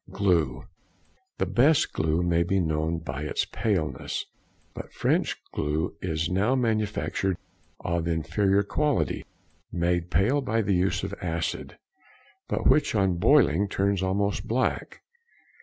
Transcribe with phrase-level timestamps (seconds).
[0.09, 4.25] Glue.—The best glue may be known by its paleness,
[4.73, 7.37] but French glue is now manufactured
[7.81, 9.23] of inferior quality,
[9.71, 11.77] made pale by the use of acid,
[12.47, 15.03] but which on boiling turns almost black.